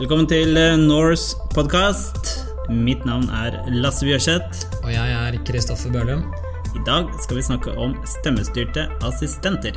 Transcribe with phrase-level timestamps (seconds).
[0.00, 2.30] Velkommen til eh, Norse podkast.
[2.72, 4.62] Mitt navn er Lasse Bjørseth.
[4.78, 6.22] Og jeg er Kristoffer Bølum.
[6.72, 9.76] I dag skal vi snakke om stemmestyrte assistenter.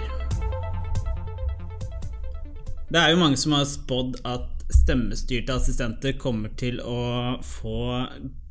[2.87, 7.77] Det er jo mange som har spådd at stemmestyrte assistenter kommer til å få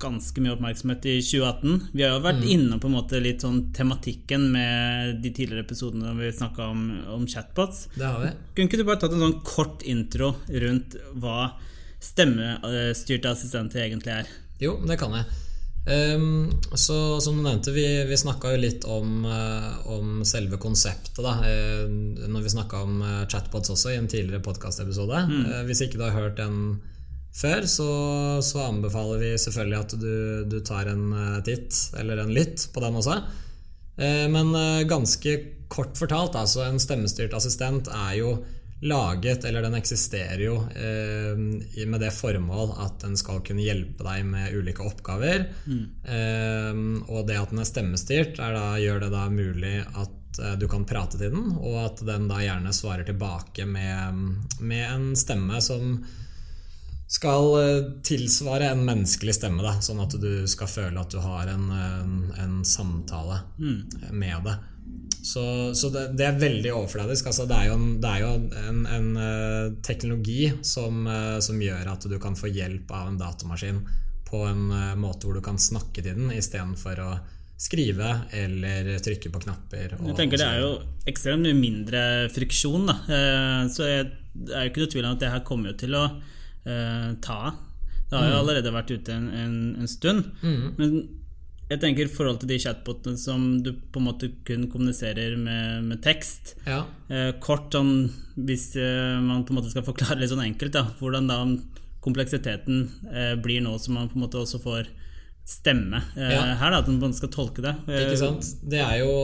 [0.03, 1.91] ganske mye oppmerksomhet i 2018.
[1.93, 6.09] Vi har jo vært inne på en måte litt sånn tematikken med de tidligere episodene
[6.09, 6.83] når vi snakka om,
[7.19, 7.87] om chatbots.
[7.97, 8.33] Det har vi.
[8.55, 10.35] Kunne ikke du bare tatt en sånn kort intro
[10.65, 11.53] rundt hva
[12.03, 14.37] stemmestyrte assistenter egentlig er?
[14.63, 15.42] Jo, det kan jeg.
[15.87, 21.19] Ehm, så Som du nevnte, vi, vi snakka jo litt om, uh, om selve konseptet
[21.25, 21.91] da, Uh,
[22.31, 25.27] når vi snakka om uh, chatpods også i en tidligere podkastepisode.
[25.27, 26.81] Eh, hvis ikke du har hørt den
[27.33, 27.89] før, så,
[28.45, 30.15] så anbefaler vi selvfølgelig at du,
[30.53, 33.19] du tar en eh, titt, eller en lytt, på den også.
[33.97, 35.37] Eh, Men eh, ganske
[35.73, 38.35] kort fortalt, altså en stemmestyrt assistent er jo
[38.83, 44.25] laget, eller den eksisterer jo eh, med det formål at den skal kunne hjelpe deg
[44.27, 45.47] med ulike oppgaver.
[46.03, 50.57] Eh, og det at den er stemmestyrt, er da, gjør det da mulig at eh,
[50.59, 54.27] du kan prate til den, og at den da gjerne svarer tilbake med,
[54.59, 56.03] med en stemme som
[57.13, 61.67] skal tilsvare en menneskelig stemme, da, sånn at du skal føle at du har en,
[61.77, 63.43] en, en samtale
[64.11, 64.55] med det.
[65.23, 67.29] Så, så det, det er veldig overfladisk.
[67.31, 71.61] Altså, det er jo en, det er jo en, en uh, teknologi som, uh, som
[71.63, 73.79] gjør at du kan få hjelp av en datamaskin
[74.27, 77.13] på en uh, måte hvor du kan snakke til den istedenfor å
[77.63, 79.95] skrive eller trykke på knapper.
[79.95, 80.73] Jeg tenker Det er jo
[81.07, 82.01] ekstremt mye mindre
[82.35, 82.89] friksjon.
[82.91, 82.97] Da.
[83.71, 85.95] Så jeg, det er jo ikke noe tvil om at det her kommer jo til
[85.95, 86.03] å
[87.23, 87.61] ta av.
[88.11, 90.27] Det har jo allerede vært ute en, en, en stund.
[90.43, 90.97] Men
[91.73, 95.85] jeg tenker i forhold til de chatbotene som du på en måte kun kommuniserer med,
[95.89, 96.83] med tekst Ja.
[97.09, 100.87] eh, Kort sånn hvis eh, man på en måte skal forklare litt sånn enkelt, da,
[101.01, 101.39] hvordan da
[102.03, 104.89] kompleksiteten eh, blir nå som man på en måte også får
[105.47, 106.43] stemme eh, Ja.
[106.61, 107.75] her, da, at man skal tolke det.
[107.89, 108.47] Eh, Ikke sant?
[108.71, 109.15] Det er jo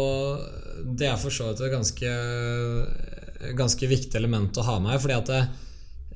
[0.98, 2.10] Det er for så vidt et ganske,
[3.58, 5.42] ganske viktig element å ha med her, fordi at det,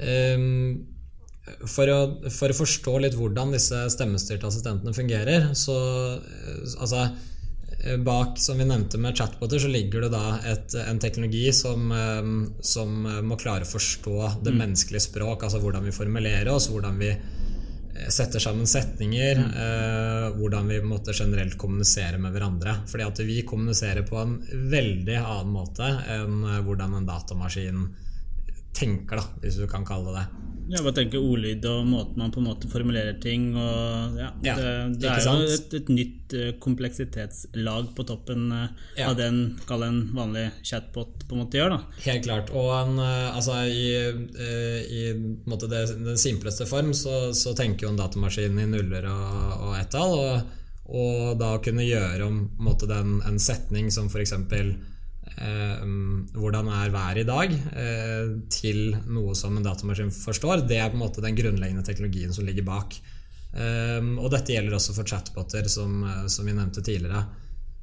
[0.07, 0.87] ehm,
[1.43, 5.77] for, å, for å forstå litt hvordan disse stemmestyrte assistentene fungerer, så
[6.15, 11.03] eh, altså eh, Bak, som vi nevnte med chatboter, så ligger det da et, en
[11.03, 12.33] teknologi som, eh,
[12.63, 12.95] som
[13.27, 17.11] må klare å forstå det menneskelige språk, altså hvordan vi formulerer oss, hvordan vi
[18.09, 22.79] setter sammen setninger, eh, hvordan vi måtte generelt kommunisere med hverandre.
[22.89, 24.39] Fordi at vi kommuniserer på en
[24.73, 27.85] veldig annen måte enn hvordan en datamaskin
[28.77, 30.29] tenker, da, hvis du kan kalle det det.
[30.73, 34.55] Ja, bare tenke ordlyd og måten man på en måte formulerer ting og ja, Ja,
[34.57, 38.69] Det, det er jo et, et nytt eh, kompleksitetslag på toppen eh,
[39.01, 39.11] Ja.
[39.11, 41.75] av den kall en vanlig chatbot på en måte gjør.
[41.75, 42.53] da Helt klart.
[42.55, 43.91] Og en, eh, altså, i,
[44.87, 45.03] i
[45.51, 49.77] måte det, den simpleste form så, så tenker jo en datamaskin i nuller og, og
[49.83, 50.17] ett-tall.
[50.23, 50.59] Og,
[50.93, 54.33] og da kunne gjøre om på en, måte, den, en setning som f.eks.
[55.41, 55.85] Eh,
[56.37, 60.67] hvordan er været i dag, eh, til noe som en datamaskin forstår.
[60.69, 62.99] Det er på en måte den grunnleggende teknologien som ligger bak.
[63.55, 67.25] Eh, og dette gjelder også for chatboter, som, som vi nevnte tidligere.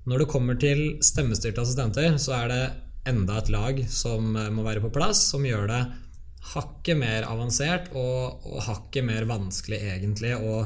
[0.05, 2.61] Når det kommer til stemmestyrte assistenter, så er det
[3.09, 5.81] enda et lag som må være på plass, som gjør det
[6.53, 10.61] hakket mer avansert og, og hakket mer vanskelig egentlig å,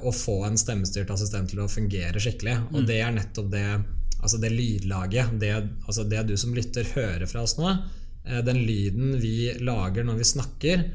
[0.00, 2.56] å få en stemmestyrt assistent til å fungere skikkelig.
[2.72, 3.66] Og det er nettopp det
[4.18, 5.52] Altså det lydlaget, det,
[5.86, 7.70] altså det du som lytter hører fra oss nå,
[8.26, 10.86] eh, den lyden vi lager når vi snakker,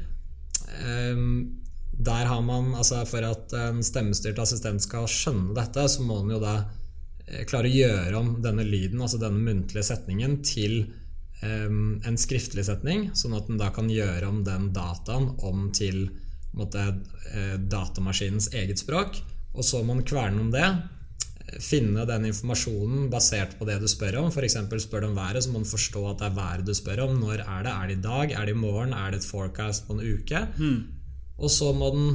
[0.78, 1.22] eh,
[1.94, 6.34] der har man altså For at en stemmestyrt assistent skal skjønne dette, så må den
[6.34, 6.56] jo da
[7.26, 10.80] eh, klare å gjøre om denne lyden, altså denne muntlige setningen, til
[11.42, 16.08] eh, en skriftlig setning, sånn at den da kan gjøre om den dataen om til
[16.54, 16.82] måte,
[17.32, 19.20] eh, datamaskinens eget språk.
[19.54, 20.66] Og så må man kverne om det,
[21.60, 24.30] finne den informasjonen basert på det du spør om.
[24.32, 24.56] F.eks.
[24.86, 27.18] spør du om været, så må den forstå at det er været du spør om.
[27.20, 27.72] Når er det?
[27.72, 28.32] Er det i dag?
[28.32, 28.92] Er det i morgen?
[28.96, 30.40] Er det et forecast på en uke?
[31.38, 32.08] Og så må den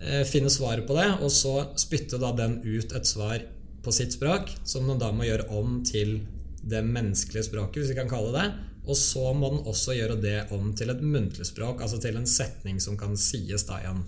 [0.00, 3.38] eh, finne svaret på det, og så spytte da den ut et svar
[3.82, 6.20] på sitt språk, som den da må gjøre om til
[6.62, 8.48] det menneskelige språket, hvis vi kan kalle det.
[8.82, 12.26] Og så må den også gjøre det om til et muntlig språk, altså til en
[12.26, 14.02] setning som kan sies da igjen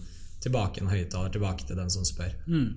[0.45, 2.35] tilbake en høyttaler, tilbake til den som spør.
[2.47, 2.75] Mm.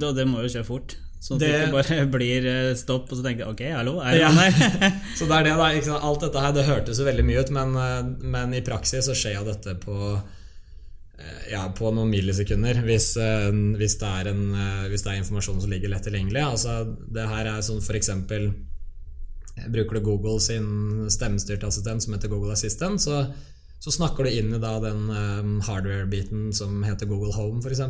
[0.00, 0.96] Da, det må jo skje fort.
[1.18, 4.20] At det Det- bare blir eh, stopp, og så tenker jeg ok, hallo, er det
[4.20, 4.28] Ja.
[4.30, 4.92] noen her?
[5.18, 5.98] Så det er det da?
[5.98, 8.02] Alt dette her, det hørtes jo veldig mye ut, men, eh,
[8.36, 9.96] men i praksis så skjer jo dette på
[11.18, 13.08] eh, ja, på noen millisekunder hvis,
[13.76, 14.42] hvis, det en,
[14.92, 16.44] hvis det er informasjon som ligger lett tilgjengelig.
[16.46, 16.78] Altså,
[17.10, 18.52] det her er sånn for eksempel
[19.68, 23.24] Bruker du Google sin stemmestyrte assistent som heter Google Assistant, så,
[23.82, 27.80] så snakker du inn i da den um, hardware-biten som heter Google Home, f.eks.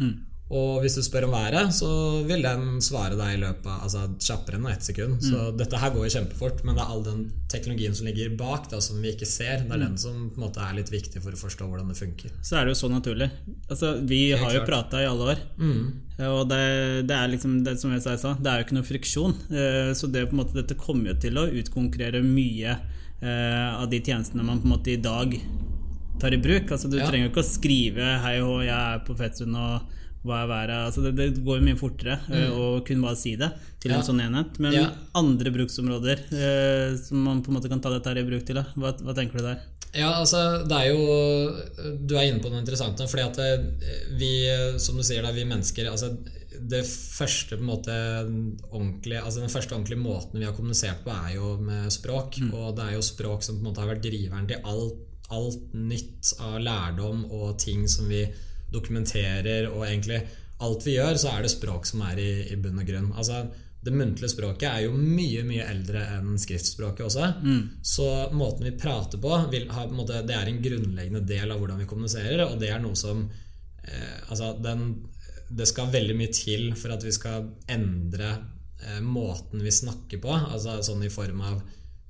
[0.00, 0.14] Mm.
[0.48, 1.88] Og hvis du spør om været, så
[2.24, 5.18] vil den svare deg i løpet av altså, kjappere enn ett sekund.
[5.20, 5.26] Mm.
[5.26, 7.20] Så dette her går jo kjempefort, men det er all den
[7.52, 9.66] teknologien som ligger bak, da, som vi ikke ser.
[9.66, 9.84] Det er mm.
[9.84, 12.32] den som på en måte er litt viktig for å forstå hvordan det funker.
[12.40, 13.28] Så er det jo så naturlig.
[13.68, 15.84] Altså, vi har har jo prata i alle år, mm.
[16.30, 16.62] og det,
[17.08, 19.36] det, er liksom det, som jeg sa, det er jo ikke noe friksjon.
[19.52, 24.46] Eh, så det, måte, dette kommer jo til å utkonkurrere mye eh, av de tjenestene
[24.46, 25.36] man på en måte i dag
[26.18, 26.72] tar i bruk.
[26.72, 27.06] Altså, du ja.
[27.06, 30.74] trenger jo ikke å skrive 'hei hå, jeg er på Fetsund' og hva er været
[30.88, 32.54] altså det, det, går jo mye fortere eh, mm.
[32.58, 33.98] å kunne bare si det til ja.
[34.00, 34.58] en sånn enhet.
[34.62, 34.86] Men ja.
[35.18, 38.58] andre bruksområder eh, som man på en måte kan ta dette her i bruk til,
[38.58, 39.62] hva, hva, tenker du der?
[39.96, 41.04] Ja, altså det er jo
[42.04, 43.86] Du er inne på noe interessant fordi at eh,
[44.20, 44.32] vi,
[44.82, 46.12] som du sier, da, vi mennesker altså
[46.58, 47.94] det første på en måte
[49.22, 52.40] altså Den første ordentlige måten vi har kommunisert på, er jo med språk.
[52.42, 52.50] Mm.
[52.50, 54.98] Og det er jo språk som på en måte har vært driveren til alt,
[55.30, 58.24] alt nytt av lærdom og ting som vi
[58.72, 60.20] dokumenterer og egentlig
[60.64, 63.10] alt vi gjør, så er det språk som er i, i bunn og grunn.
[63.14, 63.44] Altså,
[63.84, 67.28] det muntlige språket er jo mye mye eldre enn skriftspråket også.
[67.44, 67.60] Mm.
[67.86, 71.78] Så måten vi prater på, ha, på måte, det er en grunnleggende del av hvordan
[71.78, 72.42] vi kommuniserer.
[72.48, 74.90] Og det er noe som eh, altså, den,
[75.48, 78.34] Det skal veldig mye til for at vi skal endre
[78.82, 80.34] eh, måten vi snakker på.
[80.34, 81.62] Altså sånn i form av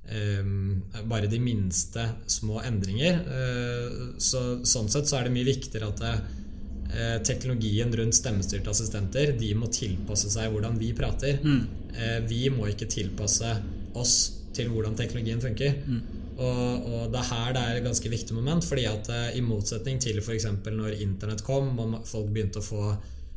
[0.09, 3.21] eh, bare de minste små endringer.
[3.37, 6.38] Eh, så, sånn sett så er det mye viktigere at det, Eh,
[7.25, 11.37] teknologien rundt stemmestyrte assistenter De må tilpasse seg hvordan vi prater.
[11.43, 11.61] Mm.
[11.93, 13.51] Eh, vi må ikke tilpasse
[13.97, 14.15] oss
[14.55, 15.77] til hvordan teknologien funker.
[15.85, 16.01] Mm.
[16.39, 18.65] Og, og, det er her det er et ganske viktig moment.
[18.65, 20.47] fordi at eh, I motsetning til f.eks.
[20.65, 22.83] når Internett kom og folk begynte å få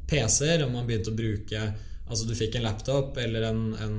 [0.09, 1.67] PC-er, og man begynte å bruke
[2.12, 3.94] Altså Du fikk en laptop eller en, en,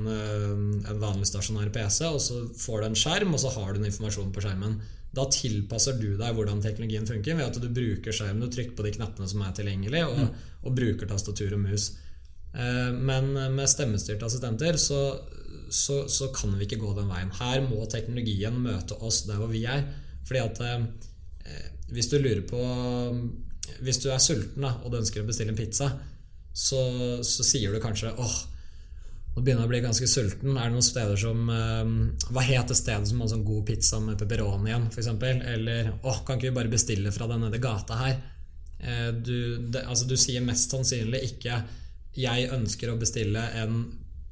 [0.86, 3.88] en vanlig stasjonær PC, og så får du en skjerm, og så har du en
[3.90, 4.78] informasjon på skjermen.
[5.14, 8.86] Da tilpasser du deg hvordan teknologien funker ved at du bruker skjermen, du trykker på
[8.86, 10.48] de knappene som er tilgjengelige, og, mm.
[10.64, 11.90] og bruker tastatur og mus.
[12.54, 15.00] Eh, men med stemmestyrte assistenter så,
[15.70, 17.34] så, så, kan vi ikke gå den veien.
[17.38, 19.86] Her må teknologien møte oss der hvor vi er.
[20.26, 22.60] Fordi at eh, hvis du lurer på
[23.84, 25.88] Hvis du er sulten da, og du ønsker å bestille en pizza,
[26.54, 26.80] så,
[27.26, 28.34] så sier du kanskje åh,
[29.34, 30.54] nå begynner jeg å bli ganske sulten.
[30.54, 34.20] Er det noen steder som eh, Hva heter stedet som har sånn god pizza med
[34.20, 35.10] pepperoni igjen, f.eks.?
[35.50, 38.14] Eller åh, kan ikke vi bare bestille fra den nede gata her?
[38.78, 41.64] Eh, du, det, altså, du sier mest sannsynlig ikke
[42.14, 43.80] 'Jeg ønsker å bestille en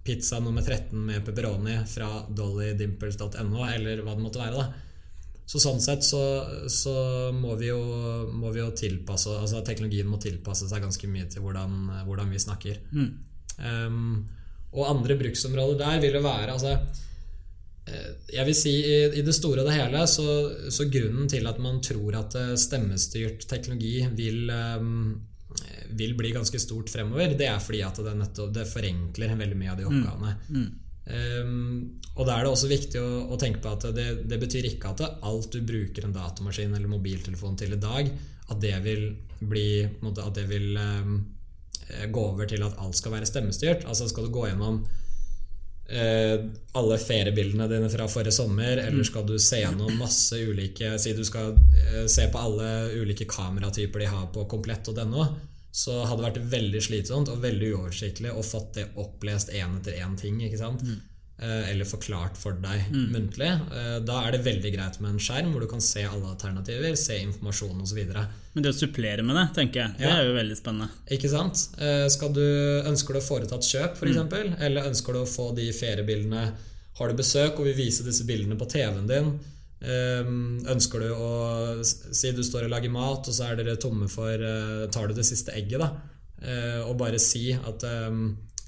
[0.06, 4.62] pizza nummer 13 med pepperoni fra dollydimples.no', eller hva det måtte være.
[4.62, 4.91] da
[5.46, 6.20] så sånn sett så,
[6.70, 6.94] så
[7.34, 7.80] må, vi jo,
[8.32, 11.74] må, vi jo, tilpasse Altså teknologien må tilpasse seg ganske mye til hvordan,
[12.06, 12.78] hvordan vi snakker.
[12.94, 13.10] Mm.
[13.58, 14.14] Um,
[14.72, 16.76] og andre bruksområder der vil jo være altså,
[17.88, 20.26] eh, jeg vil si i, i, det store og det hele så,
[20.72, 25.12] så, grunnen til at man tror at eh, stemmestyrt teknologi vil, um,
[25.98, 29.74] vil bli ganske stort fremover, det er fordi at det, nettopp, det forenkler veldig mye
[29.74, 29.92] av de mm.
[29.92, 30.32] oppgavene.
[30.48, 30.62] Mm.
[30.62, 30.70] Mm.
[31.02, 34.68] Um, og da er det også viktig å, å tenke på at det, det, betyr
[34.68, 38.10] ikke at alt du bruker en datamaskin eller mobiltelefon til i dag,
[38.52, 39.06] at det vil
[39.42, 41.14] bli At det vil um,
[42.14, 43.86] gå over til at alt skal være stemmestyrt.
[43.90, 46.36] Altså skal du gå gjennom uh,
[46.78, 51.24] alle feriebildene dine fra forrige sommer, eller skal du se gjennom masse ulike Si du
[51.26, 52.68] skal uh, se på alle
[53.00, 55.26] ulike kameratyper de har på komplett.no,
[55.72, 59.96] så hadde det vært veldig slitsomt og veldig uoversiktlig å fått det opplest én etter
[60.04, 60.42] én ting.
[60.44, 60.84] ikke sant?
[60.84, 61.00] Mm.
[61.42, 63.06] Eh, eller forklart for deg mm.
[63.10, 63.48] muntlig.
[63.48, 66.92] Eh, da er det veldig greit med en skjerm hvor du kan se alle alternativer,
[67.00, 68.02] se informasjon osv.
[68.52, 70.18] Men det å supplere med det, tenker jeg, det ja.
[70.20, 71.00] er jo veldig spennende.
[71.16, 71.64] Ikke sant?
[71.80, 72.44] Eh, skal du,
[72.92, 74.54] ønsker du å foreta et kjøp, f.eks., mm.
[74.68, 76.44] eller ønsker du å få de feriebildene
[77.00, 79.32] Har du besøk og vil vise disse bildene på TV-en din?
[79.82, 81.30] Ønsker du å
[81.82, 84.44] Si du står og lager mat, og så er dere tomme for
[84.94, 85.88] Tar du det siste egget, da?
[86.86, 87.82] Og bare si at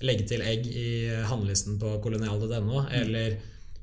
[0.03, 0.89] legge til egg i
[1.29, 2.89] handlelisten på kolonial.no, mm.
[2.99, 3.37] eller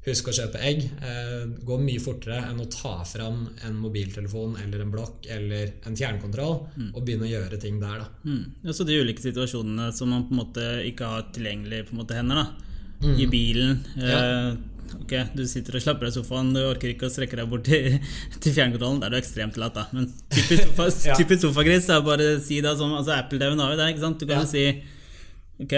[0.05, 4.81] husk å kjøpe egg, eh, går mye fortere enn å ta fram en mobiltelefon eller
[4.81, 6.89] en blokk eller en fjernkontroll mm.
[6.89, 8.07] og begynne å gjøre ting der.
[8.25, 8.41] Mm.
[8.65, 12.01] Ja, så de ulike situasjonene som man på en måte ikke har tilgjengelig på en
[12.01, 12.41] måte hender.
[12.41, 13.15] da mm.
[13.19, 13.79] I bilen.
[14.01, 14.17] Ja.
[14.17, 14.51] Eh,
[14.99, 17.97] ok, Du sitter og slapper av sofaen, du orker ikke å strekke deg bort til,
[18.43, 19.01] til fjernkontrollen.
[19.01, 19.87] Da er du ekstremt lat, da.
[19.95, 21.17] Men typisk, sofa, ja.
[21.19, 23.89] typisk sofagris er bare å si det som altså Apple-TV-en har jo det.
[23.93, 24.21] ikke sant?
[24.21, 24.65] Du kan jo si
[25.61, 25.75] Ok,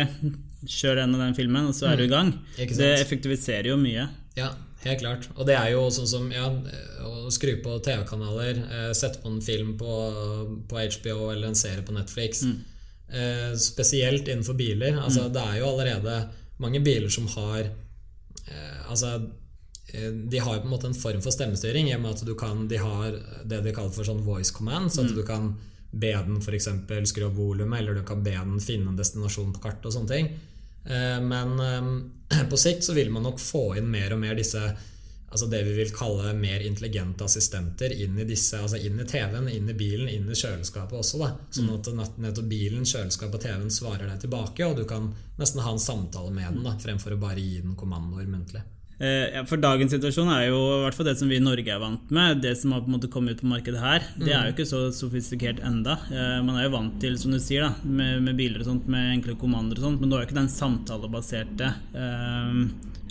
[0.70, 2.14] kjør den og den filmen, og så er du i mm.
[2.14, 2.30] gang.
[2.56, 4.06] Det effektiviserer jo mye.
[4.38, 4.54] Ja,
[4.86, 5.28] helt klart.
[5.36, 6.46] Og det er jo sånn som ja,
[7.04, 9.98] å skru på TV-kanaler, eh, sette på en film på,
[10.70, 12.46] på, HBO eller en serie på Netflix.
[12.48, 12.62] Mm.
[13.14, 14.98] Eh, spesielt innenfor biler.
[15.02, 15.34] Altså, mm.
[15.36, 16.18] Det er jo allerede
[16.64, 17.68] mange biler som har
[18.90, 19.18] Altså
[20.30, 22.34] de har jo på en måte en form for stemmestyring i og med at du
[22.40, 24.92] kan, de har det de kaller for sånn voice command.
[24.92, 25.18] Så at mm.
[25.18, 25.50] du kan
[25.92, 26.70] be den f.eks.
[27.12, 30.12] skru opp volumet, eller du kan be den finne en destinasjon på kartet og sånne
[30.16, 30.32] ting.
[31.28, 31.54] Men
[32.52, 34.64] på sikt så vil man nok få inn mer og mer disse
[35.34, 39.50] altså det vi vil kalle mer intelligente assistenter inn i disse, altså inn i TV-en,
[39.50, 41.22] inn i bilen, inn i kjøleskapet også.
[41.24, 45.10] da, Sånn at nettopp bilen, kjøleskapet og TV-en svarer deg tilbake, og du kan
[45.42, 48.62] nesten ha en samtale med den da, fremfor å bare gi den kommandoer muntlig.
[49.02, 51.82] Eh, for dagens situasjon er jo i hvert fall det som vi i Norge er
[51.82, 52.44] vant med.
[52.46, 54.54] Det som har på en måte kommet ut på markedet her, det er jo mm.
[54.54, 55.98] ikke så sofistikert enda.
[56.14, 58.88] Eh, man er jo vant til, som du sier, da, med, med biler og sånt,
[58.92, 62.52] med enkle kommandoer og sånt, men du har jo ikke den samtalebaserte eh,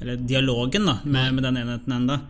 [0.03, 2.21] eller dialogen da, med, med den enheten enda.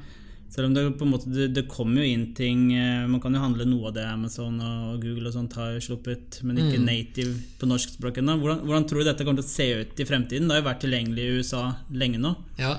[0.52, 3.32] Selv om det på en måte det, det, kommer jo inn ting eh, Man kan
[3.32, 6.88] jo handle noe av det Amazon og Google og sånt har sluppet, men ikke mm.
[6.90, 8.36] native på norskspråk ennå.
[8.42, 10.50] Hvordan, hvordan, tror du dette kommer til å se ut i fremtiden?
[10.50, 11.62] Det har jo vært tilgjengelig i USA
[11.96, 12.34] lenge nå.
[12.60, 12.74] Ja,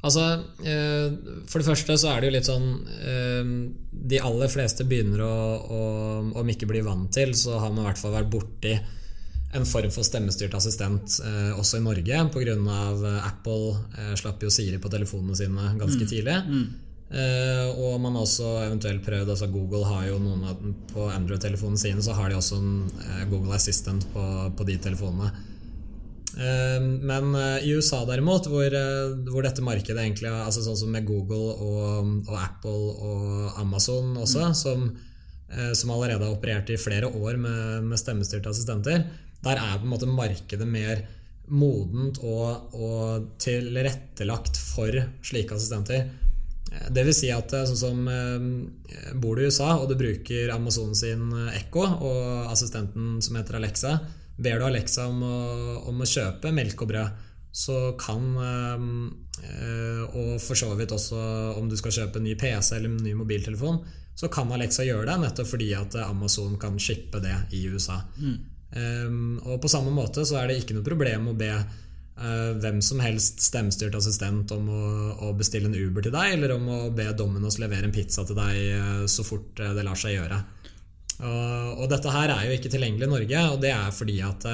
[0.00, 0.24] altså
[0.64, 1.12] eh,
[1.50, 2.70] For det første så er det jo litt sånn
[3.04, 3.52] eh,
[4.14, 5.82] De aller fleste begynner å, å
[6.40, 8.78] Om ikke bli vant til, så har man i hvert fall vært borti
[9.52, 12.54] en form for stemmestyrt assistent eh, også i Norge pga.
[12.54, 16.10] Eh, Apple eh, slapp jo Siri på telefonene sine ganske mm.
[16.10, 16.38] tidlig.
[16.46, 16.64] Mm.
[17.10, 20.60] Eh, og man har også eventuelt prøvd altså Google har jo noen av
[20.92, 25.32] På Android-telefonene sine så har de også en eh, Google Assistant på, på de telefonene.
[26.38, 27.34] Eh, men
[27.66, 28.76] i USA derimot, hvor,
[29.26, 34.52] hvor, dette markedet egentlig altså Sånn som med Google og, og Apple og Amazon også,
[34.52, 34.54] mm.
[34.54, 34.86] som,
[35.74, 39.02] som allerede har operert i flere år med, med stemmestyrte assistenter,
[39.44, 41.02] der er på en måte markedet mer
[41.50, 44.94] modent og, og tilrettelagt for
[45.26, 46.10] slike assistenter.
[46.70, 50.94] Det vil si at sånn som eh, bor du i USA og du bruker Amazon
[50.94, 53.96] sin Echo og assistenten som heter Alexa,
[54.40, 55.40] ber du Alexa om å,
[55.90, 58.84] om å kjøpe melk og brød, så kan eh,
[60.14, 61.18] Og for så vidt også
[61.58, 63.80] om du skal kjøpe en ny PC eller en ny mobiltelefon,
[64.14, 68.02] så kan Alexa gjøre det nettopp fordi at Amazon kan shippe det i USA.
[68.20, 68.38] Mm.
[68.70, 72.78] Um, og på samme måte så er det ikke noe problem å be uh, hvem
[72.84, 77.08] som helst stemmestyrt assistent om å, bestille en Uber til deg, eller om å be
[77.18, 80.42] Dominos levere en pizza til deg uh, så fort uh, det lar seg gjøre.
[81.20, 84.46] og dette her er jo ikke tilgjengelig i Norge, og det er fordi at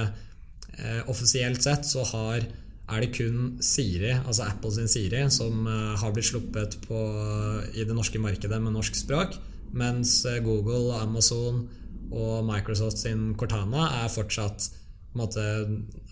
[1.07, 6.27] offisielt sett så har er det kun Siri, altså Apple sin Siri, som har blitt
[6.27, 6.99] sluppet på,
[7.71, 9.39] i det norske markedet med norsk språk,
[9.79, 11.63] mens Google, Amazon
[12.11, 14.69] og Microsoft sin Cortana er fortsatt
[15.17, 15.45] måte,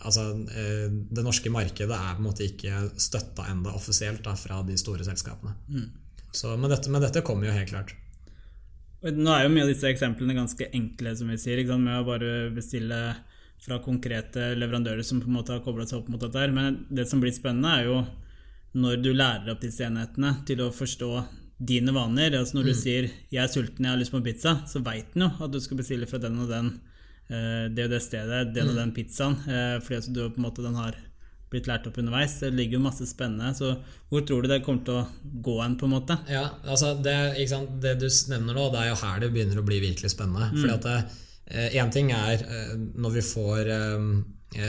[0.01, 4.63] altså, eh, Det norske markedet er på en måte ikke støtta enda offisielt da, fra
[4.63, 5.55] de store selskapene.
[5.69, 5.91] Mm.
[6.33, 7.95] Så, men, dette, men dette kommer jo helt klart.
[9.05, 12.51] Nå er jo mye av disse eksemplene ganske enkle, som vi sier, med å bare
[12.55, 13.01] bestille
[13.65, 16.49] fra konkrete leverandører som på en måte har kobla seg opp mot dette.
[16.53, 18.01] Men det som blir spennende, er jo
[18.81, 21.11] når du lærer opp disse enhetene til å forstå
[21.69, 22.37] dine vaner.
[22.39, 22.81] Altså når du mm.
[22.81, 25.53] sier 'jeg er sulten, jeg har lyst på en pizza', så veit den jo at
[25.53, 26.71] du skal bestille fra den og den
[27.31, 28.81] eh, det og det stedet, den og mm.
[28.83, 30.97] den pizzaen, eh, fordi altså, du på en måte den har
[31.51, 32.41] blitt lært opp underveis.
[32.41, 33.55] Det ligger jo masse spennende.
[33.55, 33.77] Så
[34.11, 36.17] hvor tror du det kommer til å gå hen, på en måte?
[36.29, 37.15] Ja, altså det,
[37.81, 40.51] det, du nevner nå, det er jo her det begynner å bli virkelig spennende.
[40.51, 40.65] Mm.
[40.65, 42.41] Fordi at Én eh, ting er
[42.97, 43.69] når vi får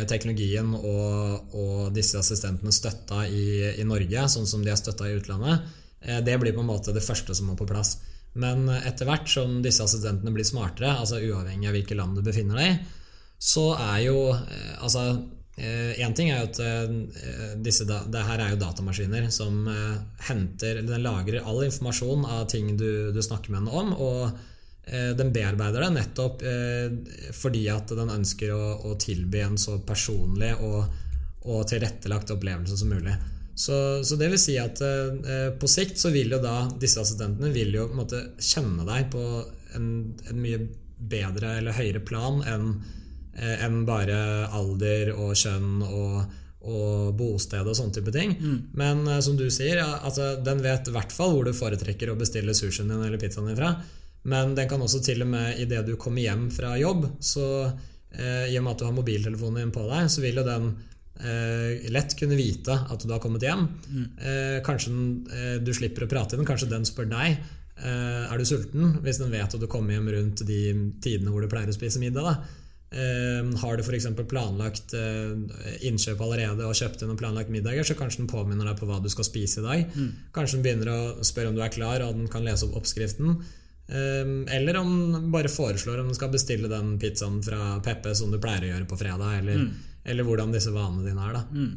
[0.10, 5.16] teknologien og, og, disse assistentene støtta i, i Norge, sånn som de er støtta i
[5.16, 5.62] utlandet.
[6.02, 7.98] Eh, det blir på en måte det første som må på plass.
[8.36, 12.60] Men etter hvert som disse assistentene blir smartere, altså uavhengig av hvilket land du befinner
[12.60, 12.78] deg i,
[13.46, 15.08] så er jo eh, Altså
[15.56, 19.62] Én eh, ting er jo at disse, det her er jo datamaskiner som
[20.28, 25.16] henter eller Den lagrer all informasjon av ting du, du snakker med henne om, og
[25.16, 26.44] den bearbeider det nettopp
[27.40, 30.92] fordi at den ønsker å, å tilby en så personlig og,
[31.48, 33.16] og tilrettelagt opplevelse som mulig.
[33.56, 37.54] Så, så, det vil si at eh, på sikt så vil jo da disse assistentene
[37.56, 39.22] vil jo på en måte kjenne deg på
[39.78, 39.88] en,
[40.28, 40.60] en mye
[41.00, 42.68] bedre eller høyere plan enn
[43.38, 44.18] eh, en bare
[44.52, 46.18] alder og kjønn og,
[46.68, 48.36] og bosted og sånne type ting.
[48.36, 48.58] Mm.
[48.76, 52.12] Men eh, som du sier, ja, altså, den vet i hvert fall hvor du foretrekker
[52.12, 53.76] å bestille sushien din eller pizzaen din fra.
[54.26, 58.50] Men den kan også til og med idet du kommer hjem fra jobb, så eh,
[58.50, 60.72] i og med at du har mobiltelefonen din på deg, så vil jo den
[61.20, 63.68] eh, lett kunne vite at du har kommet hjem.
[63.88, 64.08] Mm.
[64.18, 68.22] Eh, kanskje den, eh, du slipper å prate i den, kanskje den spør deg eh,
[68.32, 70.62] er du sulten, hvis den vet at du kommer hjem rundt de
[71.04, 72.30] tidene hvor du pleier å spise middag.
[72.30, 72.62] Da.
[72.96, 74.08] Eh, har du f.eks.
[74.30, 78.80] planlagt eh, innkjøp allerede og kjøpt inn noen planlagt middager, så kanskje den påminner deg
[78.80, 79.94] på hva du skal spise i dag.
[79.96, 80.10] Mm.
[80.36, 83.40] Kanskje den begynner å spørre om du er klar, og den kan lese opp oppskriften.
[83.86, 88.40] Eller om den bare foreslår om du skal bestille den pizzaen fra Peppe som du
[88.42, 89.36] pleier å gjøre på fredag.
[89.44, 89.68] Eller mm
[90.06, 91.44] eller hvordan disse vanene dine er.
[91.52, 91.76] mm.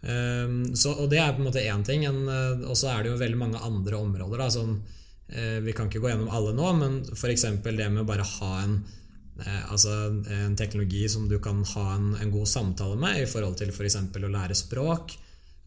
[0.00, 3.10] Um, så, og det er på en måte én ting, uh, og så er det
[3.10, 4.40] jo veldig mange andre områder.
[4.40, 7.44] Da, som, uh, vi kan ikke gå gjennom alle nå, men f.eks.
[7.66, 8.78] det med å bare ha en,
[9.42, 9.92] uh, altså
[10.32, 13.98] en teknologi som du kan ha en, en god samtale med i forhold til f.eks.
[14.08, 15.18] For å lære språk.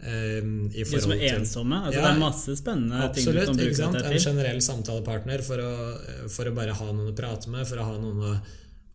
[0.04, 1.78] Um, de som er ensomme?
[1.80, 4.18] Altså, ja, det er masse spennende absolutt, ting du kan bruke dette til.
[4.18, 5.72] En generell samtalepartner for å,
[6.34, 8.34] for å, bare ha noen å prate med, for å ha noen å,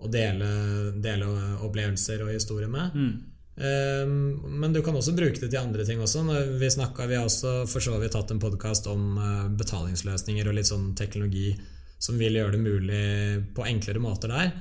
[0.04, 0.52] å dele,
[1.00, 1.32] dele,
[1.64, 2.94] opplevelser og historier med.
[2.94, 3.12] Mm.
[3.58, 6.22] Ehm, men du kan også bruke det til andre ting også.
[6.60, 10.58] Vi, snakket, vi har også for så vidt hatt en podkast om eh, betalingsløsninger og
[10.58, 11.50] litt sånn teknologi
[11.98, 13.04] som vil gjøre det mulig
[13.56, 14.52] på enklere måter der.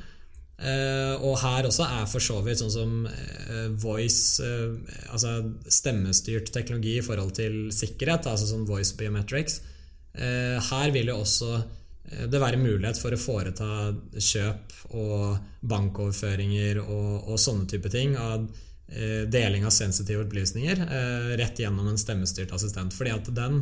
[0.58, 4.74] Uh, og her også er for så vidt sånn som uh, voice uh,
[5.14, 5.36] Altså
[5.70, 9.62] stemmestyrt teknologi i forhold til sikkerhet, altså sånn voice biometrics.
[10.18, 11.60] her vil jo også
[12.32, 18.48] det være mulighet for å foreta kjøp og bankoverføringer og, og sånne type ting av
[19.30, 20.82] deling av sensitive opplysninger
[21.38, 22.96] rett gjennom en stemmestyrt assistent.
[22.98, 23.60] Fordi at den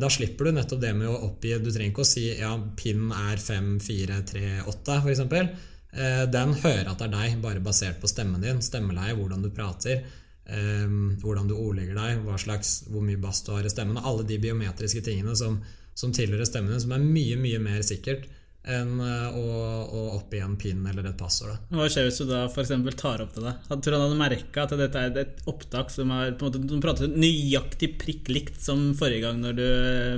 [0.00, 3.10] da slipper du nettopp det med å oppgi Du trenger ikke å si ja, pin
[3.12, 5.60] er 5438, f.eks.
[5.90, 10.04] Den hører at det er deg, bare basert på stemmen din, stemmeleie, hvordan du prater,
[10.46, 13.98] hvordan du ordlegger deg, slags, hvor mye bass du har i stemmen.
[13.98, 15.58] Alle de biometriske tingene som,
[15.98, 18.28] som tilhører stemmen din, som er mye, mye mer sikkert
[18.68, 19.44] enn eh, å,
[19.88, 21.56] å oppgi en pin eller et passord.
[21.72, 22.72] Hva skjer hvis du da f.eks.
[23.00, 23.62] tar opp til deg?
[23.70, 26.60] Jeg tror han hadde merka at dette er et opptak som er på en måte,
[26.68, 29.66] Du prater nøyaktig prikk likt som forrige gang når du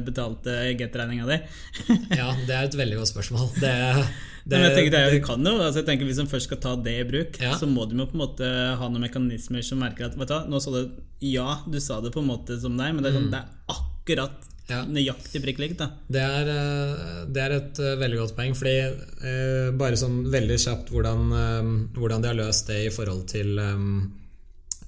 [0.08, 1.38] betalte Get-regninga di.
[2.20, 3.48] ja, det er et veldig godt spørsmål.
[3.62, 3.72] Det,
[4.50, 6.62] det, Men jeg tenker det, det kan jo, altså jeg tenker Hvis en først skal
[6.66, 7.54] ta det i bruk, ja.
[7.60, 10.38] så må de jo på en måte ha noen mekanismer som merker at vet du,
[10.50, 10.82] nå så du
[11.22, 13.36] Ja, du sa det på en måte som deg, men det er, sånn, mm.
[13.36, 14.80] det er akkurat ja.
[14.88, 15.82] nøyaktig prikk likt.
[16.12, 18.56] Det, er, eh, det er et uh, veldig godt poeng.
[18.58, 23.24] Fordi eh, Bare sånn veldig kjapt hvordan, uh, hvordan, de har løst det i forhold
[23.32, 23.92] til um,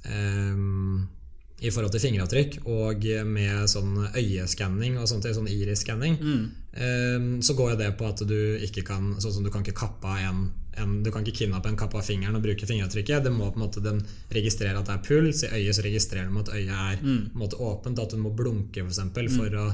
[0.09, 0.84] um,
[1.65, 6.43] i forhold til fingeravtrykk og med sånn øyeskanning og sånt, sånn iris-skanning, mm.
[6.77, 9.79] um, så går jo det på at du ikke kan Sånn som du kan ikke
[9.85, 13.25] kappe en en, du kan ikke kidnappe en kapp av fingeren og bruke fingeravtrykket.
[13.27, 14.01] Det må på en måte den
[14.35, 15.45] registrere at det er puls.
[15.47, 17.21] I øyet så registrerer de at øyet er mm.
[17.39, 18.01] måte, åpent.
[18.03, 19.37] At du må blunke for, eksempel, mm.
[19.39, 19.69] for, å,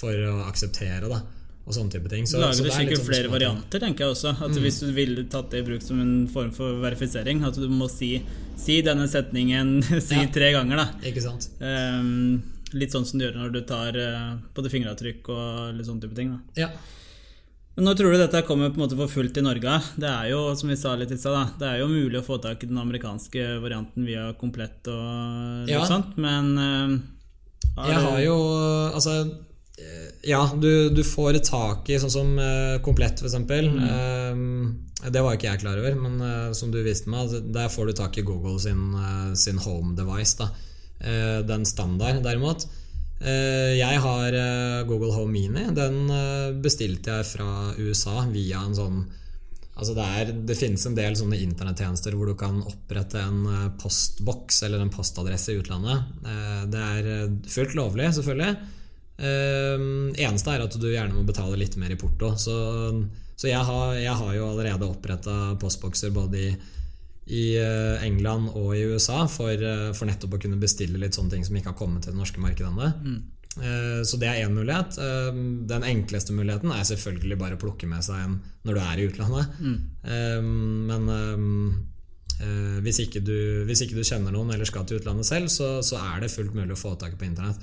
[0.00, 1.20] for å akseptere det.
[1.68, 4.32] Og sånne type ting så, Lager du sikkert sånn flere varianter, tenker jeg også.
[4.36, 4.60] At mm.
[4.64, 7.86] Hvis du ville tatt det i bruk som en form for verifisering, at du må
[7.92, 8.14] si,
[8.58, 9.76] si denne setningen
[10.08, 10.30] si ja.
[10.34, 10.82] tre ganger.
[10.82, 12.40] da Ikke sant um,
[12.74, 16.18] Litt sånn som du gjør når du tar uh, både fingeravtrykk og litt sånne type
[16.18, 16.34] ting.
[16.34, 16.72] da Ja
[17.80, 19.74] men Når tror du dette kommer på en måte for fullt i Norge?
[19.96, 22.36] Det er jo som vi sa litt i sted, det er jo mulig å få
[22.42, 25.84] tak i den amerikanske varianten via Komplett og ja.
[25.88, 26.98] sånt, men uh,
[27.86, 28.36] Jeg har jo
[28.90, 29.30] Altså eh,
[30.26, 33.38] ja, du, du, får tak i sånn som uh, Komplett, f.eks.
[33.40, 33.78] Mm.
[33.80, 37.88] Uh, det var ikke jeg klar over, men uh, som du viste meg, der får
[37.88, 38.92] du tak i Google sin,
[39.38, 40.36] sin home device.
[40.40, 40.50] Da.
[41.48, 42.66] den standard, derimot.
[43.20, 45.66] Eh, jeg har eh, Google Home Mini.
[45.76, 49.00] Den eh, bestilte jeg fra USA via en sånn
[49.80, 54.58] Altså det, er, det, finnes en del sånne internettjenester hvor du kan opprette en postboks
[54.66, 56.18] eller en postadresse i utlandet.
[56.68, 58.50] Det er fullt lovlig, selvfølgelig.
[59.20, 62.32] Eneste er at du gjerne må betale litt mer i porto.
[62.40, 62.54] Så,
[63.36, 66.52] så jeg, har, jeg, har, jo allerede oppretta postbokser både i
[67.30, 71.36] i eh, England og i USA for, eh, for, nettopp å kunne bestille litt sånne
[71.36, 72.88] ting som ikke har kommet til det norske markedet ennå.
[73.04, 73.20] Mm.
[73.60, 74.98] Eh, så det er én mulighet.
[75.70, 79.06] Den enkleste muligheten er selvfølgelig bare å plukke med seg en når du er i
[79.08, 79.44] utlandet.
[79.62, 79.78] Mm.
[80.90, 81.02] Men
[82.84, 85.98] hvis ikke, du, hvis ikke, du, kjenner noen eller skal til utlandet selv, så, så
[86.00, 87.60] er det fullt mulig å få tak i på internett.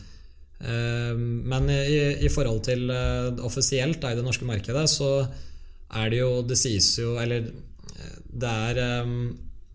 [0.58, 2.90] Men i, i forhold til
[3.46, 5.12] offisielt da, i det norske markedet, så
[5.94, 7.46] er det jo Det sies jo Eller
[8.34, 8.80] det er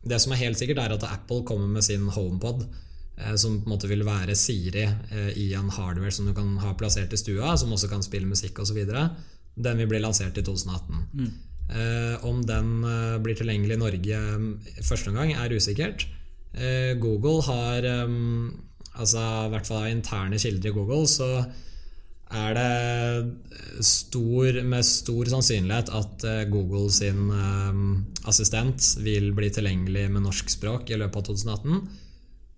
[0.03, 2.65] det som er helt sikkert, er at Apple kommer med sin HomePod,
[3.19, 6.57] eh, som på en måte vil være Siri eh, i en hardware som du kan
[6.63, 8.83] ha plassert i stua, som også kan spille musikk osv.
[9.55, 11.07] Den vil bli lansert i 2018.
[11.13, 11.31] Mm.
[11.73, 12.73] Eh, om den
[13.23, 14.19] blir tilgjengelig i Norge
[14.83, 16.09] første gang, er usikkert.
[17.01, 17.87] Google har
[19.01, 21.31] altså i hvert fall av interne kilder i Google, så
[22.33, 27.83] er det stor, med stor sannsynlighet at eh, Google sin um,
[28.29, 31.83] assistent vil bli tilgjengelig med norsk språk i løpet av 2018.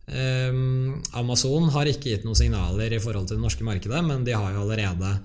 [0.05, 4.27] Um, ehm, Amazon har ikke gitt noen signaler i forhold til det norske markedet, men
[4.27, 5.17] de har jo allerede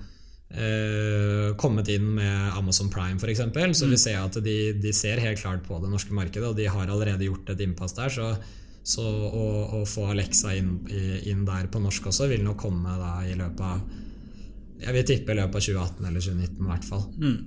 [1.62, 3.38] kommet inn med Amazon Prime f.eks.
[3.38, 3.92] Så mm.
[3.92, 6.90] vi ser at de, de, ser helt klart på det norske markedet, og de har
[6.90, 8.10] allerede gjort et innpass der.
[8.10, 8.32] Så,
[8.82, 10.78] så å, å, få Alexa inn,
[11.28, 13.82] inn, der på norsk også vil nok komme da, i løpet av
[14.80, 17.02] jeg vil tippe i løpet av 2018 eller 2019 i hvert fall.
[17.20, 17.40] Mm.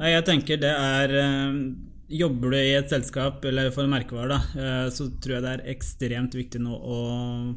[0.00, 1.58] Jeg tenker det er eh,
[2.10, 5.50] Jobber du i et selskap eller for en merkevare, da, eh, så tror jeg det
[5.52, 6.96] er ekstremt viktig nå å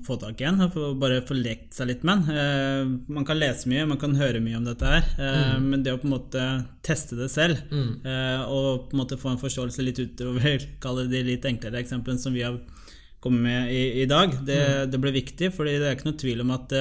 [0.06, 0.62] få tak i en.
[0.74, 2.38] For bare få lekt seg litt med den.
[2.38, 5.66] Eh, man kan lese mye, man kan høre mye om dette her, eh, mm.
[5.72, 6.44] men det å på en måte
[6.86, 8.04] teste det selv mm.
[8.52, 12.36] og på en måte få en forståelse litt utover kaller de litt enklere eksemplene som
[12.36, 12.60] vi har
[13.24, 14.92] kommet med i, i dag, det, mm.
[14.92, 15.50] det, blir viktig.
[15.56, 16.78] fordi det er ikke noe tvil om at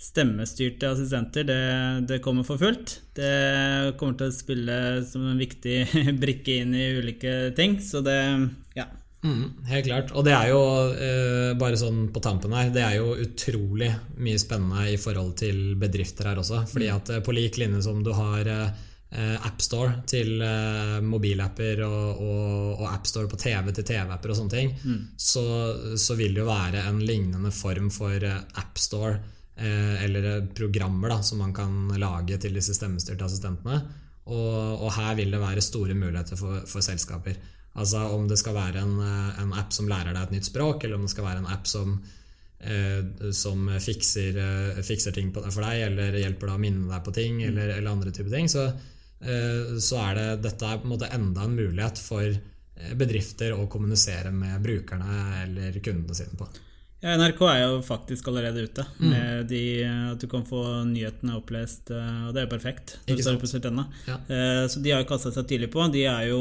[0.00, 1.60] stemmestyrte assistenter, det,
[2.08, 2.96] det, kommer for fullt.
[3.16, 5.82] Det kommer til å spille som en viktig
[6.22, 8.18] brikke inn i ulike ting, så det
[8.78, 8.88] ja.
[9.20, 10.12] Mm, helt klart.
[10.16, 10.60] Og det er jo,
[10.96, 15.74] eh, bare sånn på tampen her, det er jo utrolig mye spennende i forhold til
[15.80, 16.62] bedrifter her også.
[16.70, 16.94] Fordi mm.
[16.96, 18.70] at eh, på lik linje som du har eh,
[19.50, 24.72] AppStore til eh, mobilapper og, og, og AppStore på TV til TV-apper og sånne ting,
[24.80, 25.04] mm.
[25.20, 25.44] så,
[26.00, 31.18] så, vil det jo være en lignende form for eh, AppStore Eh, eller programmer da,
[31.22, 33.80] som man kan lage til disse stemmestyrte assistentene.
[34.30, 37.38] Og, og, her vil det være store muligheter for, for, selskaper.
[37.80, 40.84] Altså Om det skal være en, eh, en, app som lærer deg et nytt språk,
[40.84, 41.96] eller om det skal være en app som,
[42.60, 47.16] eh, som fikser, eh, fikser, ting for deg, eller hjelper deg å minne deg på
[47.16, 47.48] ting, mm.
[47.50, 48.66] eller, eller andre typer ting, så,
[49.22, 52.40] eh, så, er det dette er på en måte enda en mulighet for
[52.96, 56.46] bedrifter å kommunisere med brukerne eller kundene sine på.
[57.00, 59.04] Ja, NRK er jo faktisk allerede ute mm.
[59.08, 59.60] med de,
[60.12, 62.92] at du kan få nyhetene opplest, eh, og det er jo perfekt.
[64.04, 64.18] Ja.
[64.28, 65.86] Eh, så de har jo kasta seg tidlig på.
[65.94, 66.40] De er jo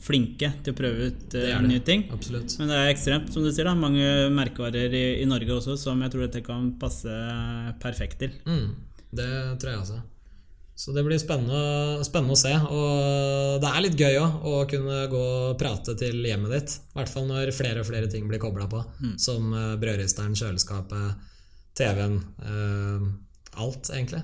[0.00, 1.58] flinke til å prøve ut det det.
[1.68, 2.06] nye ting.
[2.16, 2.56] Absolutt.
[2.62, 6.00] Men det er ekstremt, som du sier, da, mange merkevarer i, i Norge også som
[6.00, 7.20] jeg tror dette kan passe
[7.84, 8.40] perfekt til.
[8.48, 8.72] Mm.
[9.20, 10.00] Det tror jeg også.
[10.80, 12.54] Så det blir spennende, spennende, å se.
[12.56, 16.76] Og det er litt gøy òg å kunne gå og prate til hjemmet ditt.
[16.94, 18.80] I hvert fall når flere og flere ting blir kobla på.
[19.02, 19.16] Mm.
[19.20, 19.50] Som
[19.82, 21.26] brødristeren, kjøleskapet,
[21.76, 22.16] TV-en.
[22.46, 23.04] Eh,
[23.60, 24.22] alt, egentlig.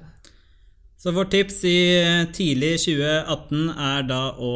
[0.97, 1.79] Så vårt tips i
[2.35, 4.55] tidlig 2018 er da å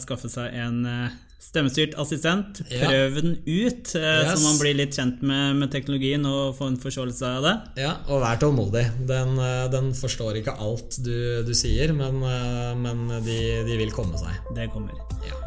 [0.00, 1.16] skaffe seg en eh,
[1.48, 2.58] Stemmestyrt assistent.
[2.68, 4.32] Prøv den ut, eh, yes.
[4.34, 7.54] så man blir litt kjent med, med, teknologien og får en forståelse av det.
[7.86, 8.84] Ja, og vær tålmodig.
[9.08, 11.14] Den, eh, den forstår ikke alt du,
[11.46, 14.52] du sier, men, eh, men de, de, vil komme seg.
[14.58, 14.98] Det kommer.
[15.24, 15.40] Ja.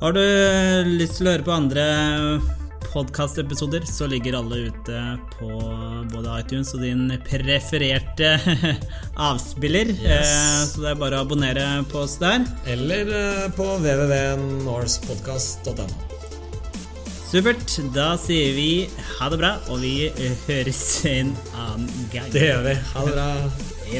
[0.00, 0.24] Har du
[0.96, 1.86] lyst til å høre på andre
[2.92, 4.98] podkastepisoder, så ligger alle ute
[5.38, 5.48] på
[6.12, 8.30] både iTunes og din prefererte
[9.30, 9.86] avspiller.
[9.96, 10.28] Yes.
[10.28, 12.40] Eh, så det er bare å abonnere på oss der.
[12.68, 15.86] Eller eh, på www.norspodkast.no.
[17.32, 17.80] Supert.
[17.96, 20.12] Da sier vi ha det bra, og vi
[20.46, 22.28] høres en annen gang.
[22.34, 22.74] Det gjør vi.
[22.92, 23.28] Ha det bra.
[23.88, 23.98] Hei